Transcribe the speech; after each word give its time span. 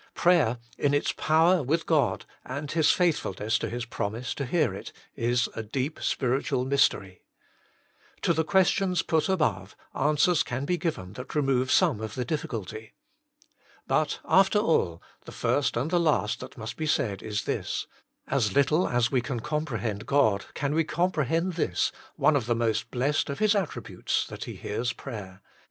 prayer, 0.15 0.57
in 0.79 0.95
its 0.95 1.11
power 1.11 1.61
with 1.61 1.85
God, 1.85 2.25
and 2.43 2.71
His 2.71 2.89
faithfulness 2.89 3.59
to 3.59 3.69
His 3.69 3.85
promise 3.85 4.33
to 4.33 4.47
hear 4.47 4.73
it, 4.73 4.91
is 5.15 5.47
a 5.55 5.61
deep 5.61 5.99
spiritual 6.01 6.65
mystery. 6.65 7.21
To 8.23 8.33
the 8.33 8.43
questions 8.43 9.03
put 9.03 9.29
above 9.29 9.75
answers 9.93 10.41
can 10.41 10.65
be 10.65 10.79
given 10.79 11.13
that 11.13 11.35
remove 11.35 11.69
some 11.71 12.01
of 12.01 12.15
the 12.15 12.25
diffi 12.25 12.47
culty. 12.47 12.91
But, 13.85 14.19
after 14.25 14.57
all, 14.57 15.03
the 15.25 15.31
first 15.31 15.77
and 15.77 15.91
the 15.91 15.99
last 15.99 16.39
that 16.39 16.57
must 16.57 16.77
be 16.77 16.87
said 16.87 17.21
is 17.21 17.43
this: 17.43 17.85
As 18.25 18.55
little 18.55 18.87
as 18.87 19.11
we 19.11 19.21
can 19.21 19.39
compre 19.39 19.81
hend 19.81 20.07
God 20.07 20.45
can 20.55 20.73
we 20.73 20.83
comprehend 20.83 21.53
this, 21.53 21.91
one 22.15 22.35
of 22.35 22.47
the 22.47 22.55
most 22.55 22.89
blessed 22.89 23.29
of 23.29 23.37
His 23.37 23.53
attributes, 23.53 24.25
that 24.25 24.45
He 24.45 24.55
hears 24.55 24.93
prayer. 24.93 25.43